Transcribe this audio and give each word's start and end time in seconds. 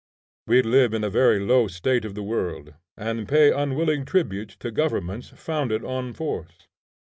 We 0.47 0.63
live 0.63 0.95
in 0.95 1.03
a 1.03 1.11
very 1.11 1.39
low 1.39 1.67
state 1.67 2.05
of 2.05 2.15
the 2.15 2.23
world, 2.23 2.73
and 2.97 3.27
pay 3.29 3.51
unwilling 3.53 4.03
tribute 4.03 4.49
to 4.61 4.71
governments 4.71 5.29
founded 5.29 5.85
on 5.85 6.15
force. 6.15 6.67